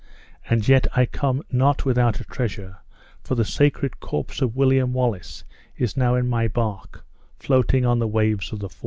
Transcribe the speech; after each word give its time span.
And 0.49 0.67
yet 0.67 0.87
I 0.97 1.05
come 1.05 1.43
not 1.51 1.85
without 1.85 2.19
a 2.19 2.23
treasure, 2.23 2.77
for 3.23 3.35
the 3.35 3.45
sacred 3.45 3.99
corpse 3.99 4.41
of 4.41 4.55
William 4.55 4.93
Wallace 4.93 5.43
is 5.77 5.95
now 5.95 6.15
in 6.15 6.27
my 6.27 6.47
bark, 6.47 7.05
floating 7.37 7.85
on 7.85 7.99
the 7.99 8.07
waves 8.07 8.51
of 8.51 8.57
the 8.61 8.69
Forth!" 8.69 8.79